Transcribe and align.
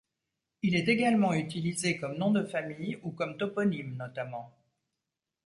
Il 0.63 0.75
est 0.75 0.87
également 0.89 1.31
utilisé 1.31 1.99
comme 1.99 2.17
nom 2.17 2.31
de 2.31 2.43
famille 2.47 2.97
ou 3.03 3.11
comme 3.11 3.37
toponyme, 3.37 3.97
notamment. 3.97 4.51